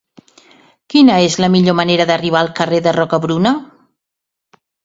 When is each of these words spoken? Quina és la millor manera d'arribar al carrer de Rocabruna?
Quina 0.93 1.17
és 1.25 1.35
la 1.43 1.51
millor 1.57 1.77
manera 1.81 2.07
d'arribar 2.13 2.41
al 2.41 2.51
carrer 2.61 2.83
de 2.89 2.97
Rocabruna? 2.99 3.55